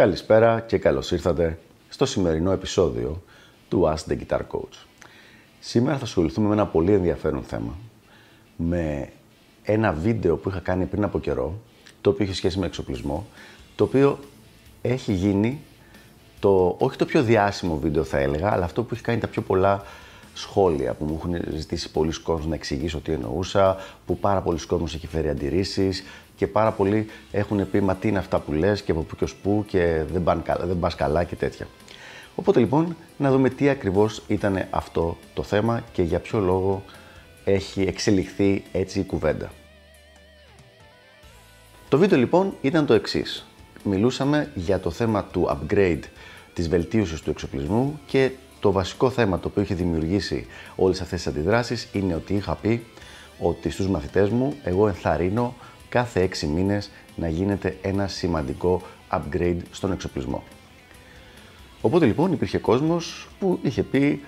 Καλησπέρα 0.00 0.60
και 0.60 0.78
καλώς 0.78 1.10
ήρθατε 1.10 1.58
στο 1.88 2.06
σημερινό 2.06 2.50
επεισόδιο 2.52 3.22
του 3.68 3.82
Ask 3.94 4.10
the 4.10 4.16
Guitar 4.16 4.38
Coach. 4.38 4.86
Σήμερα 5.58 5.98
θα 5.98 6.04
ασχοληθούμε 6.04 6.48
με 6.48 6.54
ένα 6.54 6.66
πολύ 6.66 6.92
ενδιαφέρον 6.92 7.42
θέμα, 7.42 7.78
με 8.56 9.08
ένα 9.62 9.92
βίντεο 9.92 10.36
που 10.36 10.48
είχα 10.48 10.58
κάνει 10.58 10.84
πριν 10.84 11.04
από 11.04 11.18
καιρό, 11.20 11.60
το 12.00 12.10
οποίο 12.10 12.24
έχει 12.24 12.34
σχέση 12.34 12.58
με 12.58 12.66
εξοπλισμό, 12.66 13.26
το 13.76 13.84
οποίο 13.84 14.18
έχει 14.82 15.12
γίνει 15.12 15.60
το, 16.40 16.76
όχι 16.78 16.96
το 16.96 17.04
πιο 17.04 17.22
διάσημο 17.22 17.78
βίντεο 17.78 18.04
θα 18.04 18.18
έλεγα, 18.18 18.52
αλλά 18.52 18.64
αυτό 18.64 18.82
που 18.82 18.94
έχει 18.94 19.02
κάνει 19.02 19.18
τα 19.18 19.26
πιο 19.26 19.42
πολλά 19.42 19.82
σχόλια 20.34 20.94
που 20.94 21.04
μου 21.04 21.20
έχουν 21.22 21.56
ζητήσει 21.56 21.90
πολλοί 21.90 22.20
κόσμοι 22.20 22.48
να 22.48 22.54
εξηγήσω 22.54 23.00
τι 23.00 23.12
εννοούσα, 23.12 23.76
που 24.06 24.18
πάρα 24.18 24.40
πολλοί 24.40 24.66
κόσμοι 24.66 24.86
έχει 24.94 25.06
φέρει 25.06 25.28
αντιρρήσεις 25.28 26.02
και 26.40 26.46
πάρα 26.46 26.72
πολλοί 26.72 27.06
έχουν 27.30 27.70
πει 27.70 27.80
Μα 27.80 27.96
τι 27.96 28.08
είναι 28.08 28.18
αυτά 28.18 28.38
που 28.38 28.52
λες 28.52 28.82
και 28.82 28.90
από 28.90 29.00
πού 29.00 29.16
και 29.16 29.24
ως 29.24 29.34
πού 29.34 29.64
και 29.66 30.02
δεν 30.12 30.22
πας 30.22 30.38
καλά, 30.44 30.66
δεν 30.66 30.78
πας 30.78 30.94
καλά 30.94 31.24
και 31.24 31.34
τέτοια. 31.34 31.66
Οπότε 32.34 32.60
λοιπόν 32.60 32.96
να 33.16 33.30
δούμε 33.30 33.48
τι 33.48 33.68
ακριβώς 33.68 34.22
ήταν 34.26 34.66
αυτό 34.70 35.16
το 35.34 35.42
θέμα 35.42 35.84
και 35.92 36.02
για 36.02 36.18
ποιο 36.18 36.38
λόγο 36.38 36.84
έχει 37.44 37.82
εξελιχθεί 37.82 38.62
έτσι 38.72 39.00
η 39.00 39.04
κουβέντα. 39.04 39.52
Το 41.88 41.98
βίντεο 41.98 42.18
λοιπόν 42.18 42.54
ήταν 42.60 42.86
το 42.86 42.94
εξής. 42.94 43.46
Μιλούσαμε 43.84 44.50
για 44.54 44.80
το 44.80 44.90
θέμα 44.90 45.24
του 45.24 45.48
upgrade 45.50 46.02
της 46.54 46.68
βελτίωσης 46.68 47.20
του 47.20 47.30
εξοπλισμού 47.30 48.00
και 48.06 48.30
το 48.60 48.72
βασικό 48.72 49.10
θέμα 49.10 49.40
το 49.40 49.48
οποίο 49.48 49.62
είχε 49.62 49.74
δημιουργήσει 49.74 50.46
όλες 50.76 51.00
αυτές 51.00 51.22
τις 51.22 51.32
αντιδράσεις 51.32 51.88
είναι 51.92 52.14
ότι 52.14 52.34
είχα 52.34 52.54
πει 52.54 52.86
ότι 53.38 53.70
στους 53.70 53.88
μαθητές 53.88 54.28
μου 54.28 54.54
εγώ 54.64 54.88
ενθαρρύνω 54.88 55.54
κάθε 55.90 56.28
6 56.40 56.46
μήνες 56.46 56.90
να 57.16 57.28
γίνεται 57.28 57.76
ένα 57.82 58.06
σημαντικό 58.06 58.82
upgrade 59.10 59.60
στον 59.70 59.92
εξοπλισμό. 59.92 60.42
Οπότε 61.80 62.06
λοιπόν 62.06 62.32
υπήρχε 62.32 62.58
κόσμος 62.58 63.28
που 63.38 63.58
είχε 63.62 63.82
πει 63.82 64.22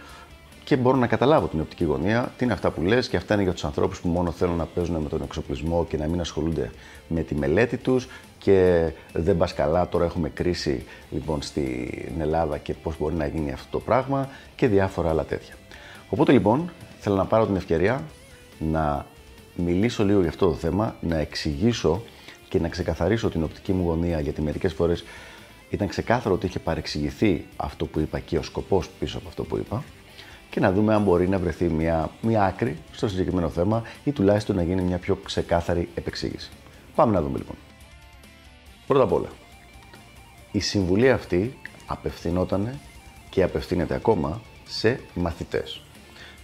και 0.64 0.76
μπορώ 0.76 0.96
να 0.96 1.06
καταλάβω 1.06 1.46
την 1.46 1.60
οπτική 1.60 1.84
γωνία, 1.84 2.32
τι 2.36 2.44
είναι 2.44 2.52
αυτά 2.52 2.70
που 2.70 2.82
λες 2.82 3.08
και 3.08 3.16
αυτά 3.16 3.34
είναι 3.34 3.42
για 3.42 3.52
τους 3.52 3.64
ανθρώπους 3.64 4.00
που 4.00 4.08
μόνο 4.08 4.30
θέλουν 4.30 4.56
να 4.56 4.66
παίζουν 4.66 4.96
με 4.96 5.08
τον 5.08 5.22
εξοπλισμό 5.22 5.86
και 5.88 5.96
να 5.96 6.06
μην 6.06 6.20
ασχολούνται 6.20 6.70
με 7.08 7.22
τη 7.22 7.34
μελέτη 7.34 7.76
τους 7.76 8.08
και 8.38 8.90
δεν 9.12 9.36
πας 9.36 9.54
καλά, 9.54 9.88
τώρα 9.88 10.04
έχουμε 10.04 10.28
κρίση 10.28 10.84
λοιπόν 11.10 11.42
στην 11.42 12.20
Ελλάδα 12.20 12.58
και 12.58 12.74
πώς 12.74 12.98
μπορεί 12.98 13.14
να 13.14 13.26
γίνει 13.26 13.52
αυτό 13.52 13.66
το 13.70 13.80
πράγμα 13.80 14.28
και 14.56 14.66
διάφορα 14.66 15.08
άλλα 15.08 15.24
τέτοια. 15.24 15.54
Οπότε 16.08 16.32
λοιπόν 16.32 16.70
θέλω 17.00 17.16
να 17.16 17.24
πάρω 17.24 17.46
την 17.46 17.56
ευκαιρία 17.56 18.02
να 18.58 19.06
μιλήσω 19.54 20.04
λίγο 20.04 20.20
για 20.20 20.28
αυτό 20.28 20.46
το 20.46 20.54
θέμα, 20.54 20.96
να 21.00 21.18
εξηγήσω 21.18 22.02
και 22.48 22.60
να 22.60 22.68
ξεκαθαρίσω 22.68 23.30
την 23.30 23.42
οπτική 23.42 23.72
μου 23.72 23.84
γωνία 23.84 24.20
γιατί 24.20 24.42
μερικές 24.42 24.72
φορές 24.72 25.04
ήταν 25.70 25.88
ξεκάθαρο 25.88 26.34
ότι 26.34 26.46
είχε 26.46 26.58
παρεξηγηθεί 26.58 27.46
αυτό 27.56 27.86
που 27.86 28.00
είπα 28.00 28.18
και 28.18 28.38
ο 28.38 28.42
σκοπός 28.42 28.88
πίσω 28.98 29.18
από 29.18 29.28
αυτό 29.28 29.44
που 29.44 29.56
είπα 29.56 29.84
και 30.50 30.60
να 30.60 30.72
δούμε 30.72 30.94
αν 30.94 31.02
μπορεί 31.02 31.28
να 31.28 31.38
βρεθεί 31.38 31.64
μια, 31.64 32.10
μια 32.20 32.44
άκρη 32.44 32.78
στο 32.92 33.08
συγκεκριμένο 33.08 33.48
θέμα 33.48 33.82
ή 34.04 34.12
τουλάχιστον 34.12 34.56
να 34.56 34.62
γίνει 34.62 34.82
μια 34.82 34.98
πιο 34.98 35.14
ξεκάθαρη 35.14 35.88
επεξήγηση. 35.94 36.50
Πάμε 36.94 37.12
να 37.12 37.22
δούμε 37.22 37.38
λοιπόν. 37.38 37.56
Πρώτα 38.86 39.04
απ' 39.04 39.12
όλα, 39.12 39.28
η 40.52 40.60
συμβουλή 40.60 41.10
αυτή 41.10 41.58
απευθυνόταν 41.86 42.78
και 43.30 43.42
απευθύνεται 43.42 43.94
ακόμα 43.94 44.40
σε 44.68 45.00
μαθητές. 45.14 45.80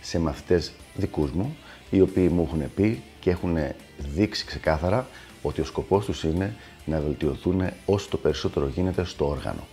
Σε 0.01 0.19
μαθητές 0.19 0.73
δικούς 0.95 1.31
μου, 1.31 1.57
οι 1.91 2.01
οποίοι 2.01 2.31
μου 2.33 2.43
έχουν 2.47 2.63
πει 2.75 3.03
και 3.21 3.31
έχουν 3.31 3.57
δείξει 3.99 4.45
ξεκάθαρα 4.45 5.07
ότι 5.43 5.61
ο 5.61 5.65
σκοπός 5.65 6.05
τους 6.05 6.23
είναι 6.23 6.55
να 6.85 7.01
βελτιωθούν 7.01 7.63
όσο 7.87 8.09
το 8.09 8.17
περισσότερο 8.17 8.67
γίνεται 8.67 9.05
στο 9.05 9.29
όργανο. 9.29 9.67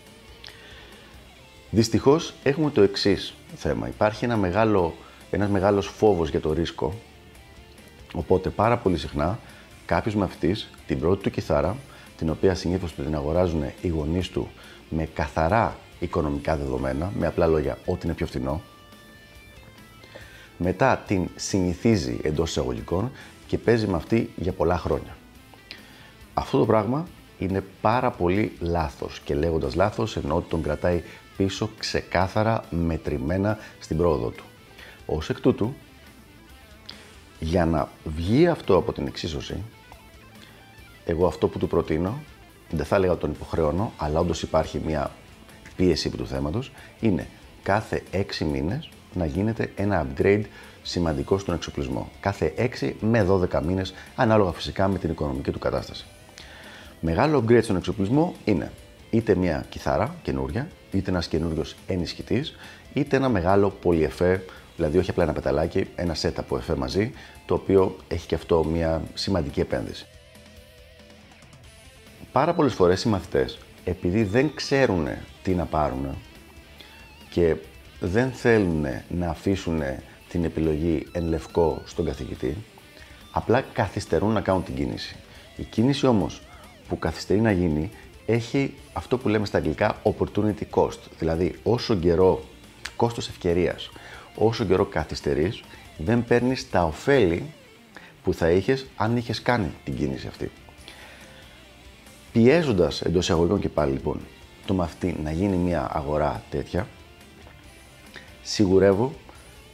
Δυστυχώς 1.69 2.33
έχουμε 2.43 2.69
το 2.69 2.81
εξής 2.81 3.33
θέμα. 3.55 3.87
Υπάρχει 3.87 4.25
ένα 4.25 4.37
μεγάλο, 4.37 4.93
ένας 5.31 5.49
μεγάλος 5.49 5.87
φόβος 5.87 6.29
για 6.29 6.39
το 6.39 6.53
ρίσκο, 6.53 6.93
οπότε 8.13 8.49
πάρα 8.49 8.77
πολύ 8.77 8.97
συχνά 8.97 9.39
κάποιος 9.85 10.15
μαθητής 10.15 10.69
την 10.87 10.99
πρώτη 10.99 11.23
του 11.23 11.29
κιθάρα 11.29 11.77
την 12.17 12.29
οποία 12.29 12.55
συνήθως 12.55 12.95
την 12.95 13.15
αγοράζουν 13.15 13.63
οι 13.81 13.87
γονείς 13.87 14.29
του 14.29 14.49
με 14.89 15.09
καθαρά 15.13 15.77
οικονομικά 15.99 16.55
δεδομένα, 16.55 17.11
με 17.17 17.27
απλά 17.27 17.47
λόγια 17.47 17.77
ό,τι 17.85 18.05
είναι 18.05 18.13
πιο 18.13 18.25
φθηνό. 18.25 18.61
Μετά 20.57 21.03
την 21.07 21.29
συνηθίζει 21.35 22.19
εντός 22.23 22.49
εισαγωγικών 22.49 23.11
και 23.47 23.57
παίζει 23.57 23.87
με 23.87 23.95
αυτή 23.95 24.29
για 24.35 24.51
πολλά 24.51 24.77
χρόνια. 24.77 25.17
Αυτό 26.33 26.57
το 26.57 26.65
πράγμα 26.65 27.07
είναι 27.39 27.63
πάρα 27.81 28.11
πολύ 28.11 28.51
λάθος 28.59 29.19
και 29.19 29.35
λέγοντας 29.35 29.75
λάθος 29.75 30.17
εννοώ 30.17 30.37
ότι 30.37 30.49
τον 30.49 30.61
κρατάει 30.61 31.03
πίσω 31.37 31.69
ξεκάθαρα 31.77 32.63
μετρημένα 32.69 33.57
στην 33.79 33.97
πρόοδο 33.97 34.29
του. 34.29 34.43
Ως 35.05 35.29
εκ 35.29 35.39
τούτου, 35.39 35.73
για 37.39 37.65
να 37.65 37.89
βγει 38.03 38.47
αυτό 38.47 38.77
από 38.77 38.93
την 38.93 39.07
εξίσωση, 39.07 39.63
εγώ 41.05 41.27
αυτό 41.27 41.47
που 41.47 41.57
του 41.57 41.67
προτείνω, 41.67 42.21
δεν 42.69 42.85
θα 42.85 42.95
έλεγα 42.95 43.11
ότι 43.11 43.21
τον 43.21 43.31
υποχρεώνω, 43.31 43.93
αλλά 43.97 44.19
όντως 44.19 44.41
υπάρχει 44.41 44.81
μια 44.85 45.11
πίεση 45.75 46.09
του 46.09 46.27
θέματος, 46.27 46.71
είναι 46.99 47.27
κάθε 47.63 48.03
6 48.11 48.45
μήνες 48.45 48.89
να 49.15 49.25
γίνεται 49.25 49.71
ένα 49.75 50.07
upgrade 50.07 50.43
σημαντικό 50.81 51.37
στον 51.37 51.55
εξοπλισμό. 51.55 52.09
Κάθε 52.19 52.53
6 52.81 52.91
με 52.99 53.27
12 53.29 53.61
μήνες, 53.63 53.93
ανάλογα 54.15 54.51
φυσικά 54.51 54.87
με 54.87 54.97
την 54.97 55.09
οικονομική 55.09 55.51
του 55.51 55.59
κατάσταση. 55.59 56.05
Μεγάλο 56.99 57.43
upgrade 57.47 57.63
στον 57.63 57.75
εξοπλισμό 57.75 58.33
είναι 58.43 58.71
είτε 59.09 59.35
μια 59.35 59.65
κιθάρα 59.69 60.15
καινούρια, 60.21 60.67
είτε 60.91 61.09
ένας 61.09 61.27
καινούριος 61.27 61.75
ενισχυτής, 61.87 62.55
είτε 62.93 63.15
ένα 63.15 63.29
μεγάλο 63.29 63.69
πολυεφέ, 63.69 64.43
δηλαδή 64.75 64.97
όχι 64.97 65.09
απλά 65.09 65.23
ένα 65.23 65.33
πεταλάκι, 65.33 65.87
ένα 65.95 66.13
σετ 66.13 66.39
από 66.39 66.57
εφέ 66.57 66.75
μαζί, 66.75 67.11
το 67.45 67.53
οποίο 67.53 67.95
έχει 68.07 68.27
και 68.27 68.35
αυτό 68.35 68.63
μια 68.63 69.01
σημαντική 69.13 69.59
επένδυση 69.59 70.05
πάρα 72.35 72.53
πολλές 72.53 72.73
φορές 72.73 73.03
οι 73.03 73.09
μαθητές, 73.09 73.57
επειδή 73.83 74.23
δεν 74.23 74.51
ξέρουν 74.55 75.07
τι 75.43 75.51
να 75.53 75.65
πάρουν 75.65 76.17
και 77.29 77.55
δεν 77.99 78.31
θέλουν 78.31 78.85
να 79.09 79.29
αφήσουν 79.29 79.81
την 80.29 80.43
επιλογή 80.43 81.07
εν 81.11 81.27
λευκό 81.27 81.81
στον 81.85 82.05
καθηγητή, 82.05 82.57
απλά 83.31 83.61
καθυστερούν 83.61 84.31
να 84.31 84.41
κάνουν 84.41 84.63
την 84.63 84.75
κίνηση. 84.75 85.15
Η 85.55 85.63
κίνηση 85.63 86.05
όμως 86.05 86.41
που 86.87 86.99
καθυστερεί 86.99 87.41
να 87.41 87.51
γίνει 87.51 87.91
έχει 88.25 88.73
αυτό 88.93 89.17
που 89.17 89.29
λέμε 89.29 89.45
στα 89.45 89.57
αγγλικά 89.57 90.01
opportunity 90.03 90.63
cost, 90.71 90.99
δηλαδή 91.19 91.55
όσο 91.63 91.95
καιρό, 91.95 92.43
κόστος 92.95 93.27
ευκαιρίας, 93.27 93.89
όσο 94.35 94.65
καιρό 94.65 94.85
καθυστερείς, 94.85 95.63
δεν 95.97 96.25
παίρνεις 96.25 96.69
τα 96.69 96.83
ωφέλη 96.83 97.45
που 98.23 98.33
θα 98.33 98.49
είχες 98.49 98.85
αν 98.95 99.17
είχες 99.17 99.41
κάνει 99.41 99.71
την 99.83 99.95
κίνηση 99.95 100.27
αυτή. 100.27 100.51
Πιέζοντας 102.31 103.01
εντός 103.01 103.23
εισαγωγικών 103.23 103.59
και 103.59 103.69
πάλι 103.69 103.91
λοιπόν 103.91 104.19
το 104.65 104.73
μαθητή 104.73 105.15
να 105.23 105.31
γίνει 105.31 105.55
μια 105.55 105.89
αγορά 105.93 106.43
τέτοια, 106.49 106.87
σιγουρεύω 108.45 109.13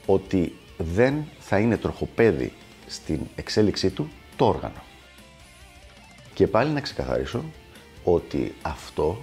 ότι 0.05 0.55
δεν 0.77 1.23
θα 1.39 1.59
είναι 1.59 1.77
τροχοπέδι 1.77 2.53
στην 2.87 3.19
εξέλιξή 3.35 3.89
του 3.89 4.09
το 4.35 4.47
όργανο. 4.47 4.83
Και 6.33 6.47
πάλι 6.47 6.71
να 6.71 6.81
ξεκαθαρίσω 6.81 7.43
ότι 8.03 8.55
αυτό 8.61 9.21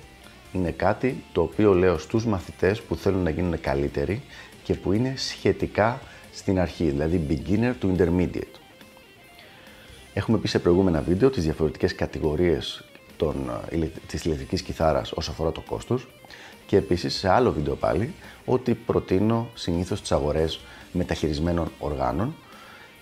είναι 0.52 0.70
κάτι 0.70 1.24
το 1.32 1.42
οποίο 1.42 1.72
λέω 1.72 1.98
στους 1.98 2.26
μαθητές 2.26 2.82
που 2.82 2.96
θέλουν 2.96 3.22
να 3.22 3.30
γίνουν 3.30 3.60
καλύτεροι 3.60 4.22
και 4.62 4.74
που 4.74 4.92
είναι 4.92 5.12
σχετικά 5.16 6.00
στην 6.32 6.60
αρχή, 6.60 6.84
δηλαδή 6.84 7.26
beginner 7.28 7.72
to 7.82 7.96
intermediate. 7.96 8.58
Έχουμε 10.14 10.38
πει 10.38 10.48
σε 10.48 10.58
προηγούμενα 10.58 11.00
βίντεο 11.00 11.30
τις 11.30 11.44
διαφορετικές 11.44 11.94
κατηγορίες 11.94 12.84
των, 13.16 13.50
ε, 13.70 13.76
της 14.06 14.24
ηλεκτρικής 14.24 14.62
κιθάρας 14.62 15.12
όσο 15.12 15.30
αφορά 15.30 15.52
το 15.52 15.60
κόστος 15.60 16.06
και 16.68 16.76
επίσης 16.76 17.14
σε 17.14 17.28
άλλο 17.28 17.52
βίντεο 17.52 17.74
πάλι 17.74 18.14
ότι 18.44 18.74
προτείνω 18.74 19.48
συνήθως 19.54 20.00
τις 20.00 20.12
αγορές 20.12 20.60
μεταχειρισμένων 20.92 21.70
οργάνων 21.78 22.34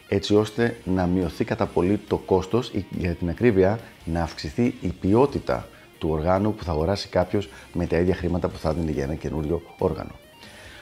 έτσι 0.08 0.34
ώστε 0.34 0.76
να 0.84 1.06
μειωθεί 1.06 1.44
κατά 1.44 1.66
πολύ 1.66 2.00
το 2.08 2.16
κόστος 2.16 2.68
ή 2.68 2.86
για 2.90 3.14
την 3.14 3.28
ακρίβεια 3.28 3.78
να 4.04 4.22
αυξηθεί 4.22 4.74
η 4.80 4.88
ποιότητα 5.00 5.68
του 5.98 6.08
οργάνου 6.08 6.54
που 6.54 6.64
θα 6.64 6.70
αγοράσει 6.70 7.08
κάποιος 7.08 7.48
με 7.72 7.86
τα 7.86 7.96
ίδια 7.96 8.14
χρήματα 8.14 8.48
που 8.48 8.58
θα 8.58 8.72
δίνει 8.72 8.92
για 8.92 9.04
ένα 9.04 9.14
καινούριο 9.14 9.62
όργανο. 9.78 10.10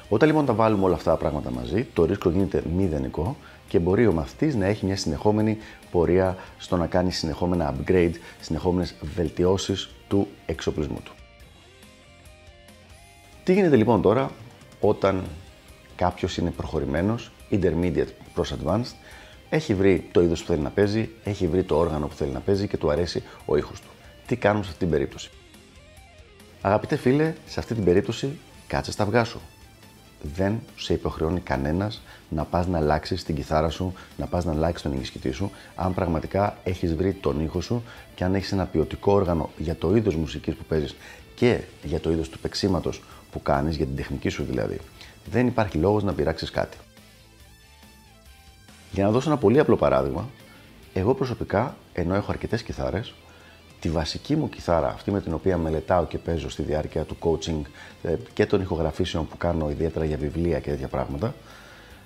Όταν 0.08 0.28
λοιπόν 0.28 0.46
τα 0.46 0.52
βάλουμε 0.52 0.84
όλα 0.84 0.94
αυτά 0.94 1.10
τα 1.10 1.16
πράγματα 1.16 1.50
μαζί, 1.50 1.86
το 1.92 2.04
ρίσκο 2.04 2.30
γίνεται 2.30 2.62
μηδενικό 2.76 3.36
και 3.68 3.78
μπορεί 3.78 4.06
ο 4.06 4.12
μαθητής 4.12 4.54
να 4.54 4.66
έχει 4.66 4.86
μια 4.86 4.96
συνεχόμενη 4.96 5.58
πορεία 5.90 6.36
στο 6.58 6.76
να 6.76 6.86
κάνει 6.86 7.12
συνεχόμενα 7.12 7.74
upgrade, 7.74 8.14
συνεχόμενες 8.40 8.94
βελτιώσεις 9.14 9.90
του 10.08 10.28
εξοπλισμού 10.46 11.00
του. 11.04 11.12
Τι 13.44 13.52
γίνεται 13.52 13.76
λοιπόν 13.76 14.02
τώρα 14.02 14.30
όταν 14.80 15.24
κάποιος 15.96 16.36
είναι 16.36 16.50
προχωρημένος, 16.50 17.30
intermediate 17.50 18.08
προς 18.34 18.54
advanced, 18.54 18.94
έχει 19.50 19.74
βρει 19.74 20.08
το 20.12 20.22
είδος 20.22 20.40
που 20.40 20.46
θέλει 20.46 20.62
να 20.62 20.70
παίζει, 20.70 21.10
έχει 21.24 21.46
βρει 21.46 21.62
το 21.62 21.76
όργανο 21.76 22.06
που 22.06 22.14
θέλει 22.14 22.30
να 22.30 22.40
παίζει 22.40 22.68
και 22.68 22.76
του 22.76 22.90
αρέσει 22.90 23.22
ο 23.44 23.56
ήχος 23.56 23.80
του. 23.80 23.88
Τι 24.26 24.36
κάνουμε 24.36 24.64
σε 24.64 24.70
αυτή 24.70 24.82
την 24.84 24.92
περίπτωση; 24.92 25.30
Αγαπητέ 26.60 26.96
φίλε, 26.96 27.34
σε 27.46 27.60
αυτή 27.60 27.74
την 27.74 27.84
περίπτωση 27.84 28.38
κάτσε 28.66 28.92
στα 28.92 29.02
αυγά 29.02 29.24
σου. 29.24 29.40
Δεν 30.34 30.60
σε 30.76 30.92
υποχρεώνει 30.92 31.40
κανένας 31.40 32.02
να 32.28 32.44
πας 32.44 32.66
να 32.66 32.78
αλλάξεις 32.78 33.24
την 33.24 33.34
κιθάρα 33.34 33.68
σου, 33.68 33.92
να 34.16 34.26
πας 34.26 34.44
να 34.44 34.52
αλλάξεις 34.52 34.82
τον 34.82 34.92
ενισχυτή 34.92 35.30
σου, 35.30 35.50
αν 35.74 35.94
πραγματικά 35.94 36.56
έχεις 36.64 36.94
βρει 36.94 37.12
τον 37.12 37.40
ήχο 37.40 37.60
σου 37.60 37.82
και 38.14 38.24
αν 38.24 38.34
έχεις 38.34 38.52
ένα 38.52 38.66
ποιοτικό 38.66 39.12
όργανο 39.12 39.50
για 39.56 39.76
το 39.76 39.96
είδος 39.96 40.14
μουσικής 40.16 40.54
που 40.54 40.64
παίζεις 40.64 40.94
και 41.34 41.60
για 41.82 42.00
το 42.00 42.10
είδος 42.10 42.28
του 42.28 42.38
παίξήματος 42.38 43.02
που 43.34 43.42
κάνεις, 43.42 43.76
για 43.76 43.86
την 43.86 43.96
τεχνική 43.96 44.28
σου 44.28 44.44
δηλαδή. 44.44 44.78
Δεν 45.30 45.46
υπάρχει 45.46 45.78
λόγος 45.78 46.02
να 46.02 46.12
πειράξεις 46.12 46.50
κάτι. 46.50 46.76
Για 48.92 49.04
να 49.04 49.10
δώσω 49.10 49.30
ένα 49.30 49.38
πολύ 49.38 49.58
απλό 49.58 49.76
παράδειγμα, 49.76 50.28
εγώ 50.94 51.14
προσωπικά, 51.14 51.76
ενώ 51.92 52.14
έχω 52.14 52.30
αρκετές 52.30 52.62
κιθάρες, 52.62 53.14
τη 53.80 53.88
βασική 53.88 54.36
μου 54.36 54.48
κιθάρα, 54.48 54.88
αυτή 54.88 55.10
με 55.10 55.20
την 55.20 55.34
οποία 55.34 55.58
μελετάω 55.58 56.06
και 56.06 56.18
παίζω 56.18 56.48
στη 56.48 56.62
διάρκεια 56.62 57.04
του 57.04 57.16
coaching 57.20 57.60
ε, 58.02 58.14
και 58.32 58.46
των 58.46 58.60
ηχογραφήσεων 58.60 59.28
που 59.28 59.36
κάνω 59.36 59.70
ιδιαίτερα 59.70 60.04
για 60.04 60.16
βιβλία 60.16 60.60
και 60.60 60.70
τέτοια 60.70 60.88
πράγματα, 60.88 61.34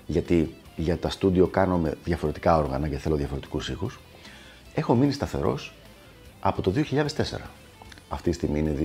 γιατί 0.05 0.55
για 0.75 0.97
τα 0.97 1.09
στούντιο 1.09 1.47
κάνω 1.47 1.77
με 1.77 1.97
διαφορετικά 2.03 2.57
όργανα 2.57 2.87
και 2.87 2.97
θέλω 2.97 3.15
διαφορετικούς 3.15 3.69
ήχους, 3.69 3.99
έχω 4.73 4.95
μείνει 4.95 5.11
σταθερός 5.11 5.73
από 6.39 6.61
το 6.61 6.71
2004. 6.71 7.05
Αυτή 8.09 8.29
τη 8.29 8.35
στιγμή 8.35 8.59
είναι 8.59 8.75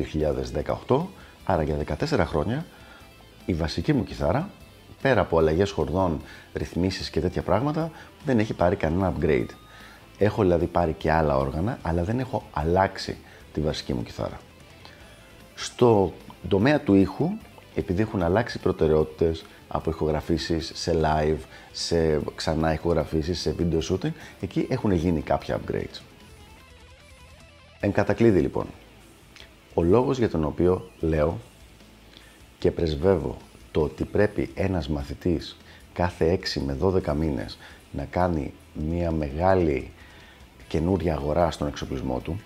2018, 0.86 1.00
άρα 1.44 1.62
για 1.62 1.76
14 2.10 2.24
χρόνια 2.26 2.64
η 3.46 3.54
βασική 3.54 3.92
μου 3.92 4.04
κιθάρα, 4.04 4.50
πέρα 5.02 5.20
από 5.20 5.38
αλλαγές 5.38 5.70
χορδών, 5.70 6.20
ρυθμίσεις 6.54 7.10
και 7.10 7.20
τέτοια 7.20 7.42
πράγματα, 7.42 7.90
δεν 8.24 8.38
έχει 8.38 8.54
πάρει 8.54 8.76
κανένα 8.76 9.12
upgrade. 9.12 9.48
Έχω 10.18 10.42
δηλαδή 10.42 10.66
πάρει 10.66 10.92
και 10.92 11.12
άλλα 11.12 11.36
όργανα, 11.36 11.78
αλλά 11.82 12.04
δεν 12.04 12.18
έχω 12.18 12.42
αλλάξει 12.52 13.16
τη 13.52 13.60
βασική 13.60 13.94
μου 13.94 14.02
κιθάρα. 14.02 14.40
Στο 15.54 16.12
τομέα 16.48 16.80
του 16.80 16.94
ήχου, 16.94 17.30
επειδή 17.74 18.02
έχουν 18.02 18.22
αλλάξει 18.22 18.58
προτεραιότητες 18.58 19.44
από 19.68 19.90
ηχογραφήσεις 19.90 20.72
σε 20.74 21.00
live, 21.02 21.40
σε 21.72 22.20
ξανά 22.34 22.72
ηχογραφήσεις, 22.72 23.40
σε 23.40 23.54
video 23.58 23.78
shooting, 23.90 24.12
εκεί 24.40 24.66
έχουν 24.70 24.92
γίνει 24.92 25.20
κάποια 25.20 25.60
upgrades. 25.60 26.00
Εν 27.80 27.92
κατακλείδη 27.92 28.40
λοιπόν, 28.40 28.66
ο 29.74 29.82
λόγος 29.82 30.18
για 30.18 30.30
τον 30.30 30.44
οποίο 30.44 30.90
λέω 31.00 31.38
και 32.58 32.70
πρεσβεύω 32.70 33.36
το 33.72 33.80
ότι 33.80 34.04
πρέπει 34.04 34.50
ένας 34.54 34.88
μαθητής 34.88 35.56
κάθε 35.92 36.38
6 36.54 36.60
με 36.60 36.76
12 36.82 37.14
μήνες 37.14 37.58
να 37.92 38.04
κάνει 38.04 38.52
μια 38.72 39.10
μεγάλη 39.10 39.90
καινούρια 40.68 41.14
αγορά 41.14 41.50
στον 41.50 41.66
εξοπλισμό 41.66 42.18
του 42.18 42.40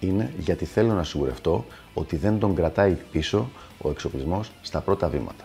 είναι 0.00 0.32
γιατί 0.38 0.64
θέλω 0.64 0.92
να 0.92 1.04
σιγουρευτώ 1.04 1.64
ότι 1.94 2.16
δεν 2.16 2.38
τον 2.38 2.54
κρατάει 2.54 2.96
πίσω 3.10 3.50
ο 3.82 3.90
εξοπλισμός 3.90 4.52
στα 4.62 4.80
πρώτα 4.80 5.08
βήματα. 5.08 5.44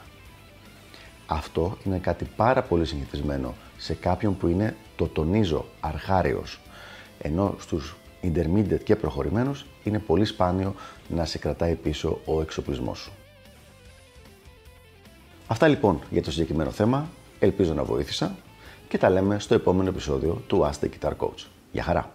Αυτό 1.25 1.77
είναι 1.85 1.97
κάτι 1.97 2.27
πάρα 2.35 2.63
πολύ 2.63 2.85
συνηθισμένο 2.85 3.55
σε 3.77 3.93
κάποιον 3.93 4.37
που 4.37 4.47
είναι, 4.47 4.75
το 4.95 5.07
τονίζω, 5.07 5.65
αρχάριος, 5.79 6.59
ενώ 7.21 7.55
στους 7.59 7.95
intermediate 8.23 8.83
και 8.83 8.95
προχωρημένους 8.95 9.65
είναι 9.83 9.99
πολύ 9.99 10.25
σπάνιο 10.25 10.75
να 11.07 11.25
σε 11.25 11.37
κρατάει 11.37 11.75
πίσω 11.75 12.19
ο 12.25 12.41
εξοπλισμός 12.41 12.99
σου. 12.99 13.11
Αυτά 15.47 15.67
λοιπόν 15.67 15.99
για 16.09 16.23
το 16.23 16.31
συγκεκριμένο 16.31 16.71
θέμα, 16.71 17.09
ελπίζω 17.39 17.73
να 17.73 17.83
βοήθησα 17.83 18.35
και 18.87 18.97
τα 18.97 19.09
λέμε 19.09 19.39
στο 19.39 19.53
επόμενο 19.53 19.89
επεισόδιο 19.89 20.41
του 20.47 20.69
Ask 20.69 20.85
the 20.85 20.89
Guitar 20.89 21.11
Coach. 21.17 21.45
Γεια 21.71 21.83
χαρά! 21.83 22.11